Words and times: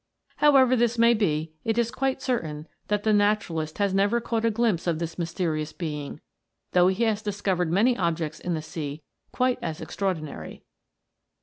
However 0.37 0.75
this 0.75 0.97
may 0.97 1.13
be, 1.13 1.53
it 1.63 1.77
is 1.77 1.91
quite 1.91 2.23
certain 2.23 2.67
that 2.87 3.03
the 3.03 3.13
naturalist 3.13 3.77
has 3.77 3.93
never 3.93 4.19
caught 4.19 4.43
a 4.43 4.49
glipse 4.49 4.87
of 4.87 4.97
this 4.97 5.19
mysterious 5.19 5.73
being, 5.73 6.21
though 6.71 6.87
he 6.87 7.03
has 7.03 7.21
discovered 7.21 7.71
many 7.71 7.95
objects 7.95 8.39
in 8.39 8.55
the 8.55 8.63
sea 8.63 9.03
quite 9.31 9.59
as 9.61 9.79
extraordinary. 9.79 10.63